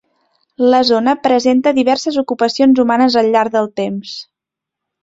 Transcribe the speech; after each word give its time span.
La 0.73 0.79
zona 0.89 1.15
presenta 1.27 1.75
diverses 1.81 2.19
ocupacions 2.25 2.83
humanes 2.87 3.21
al 3.23 3.33
llarg 3.37 3.57
del 3.61 3.73
temps. 3.83 4.21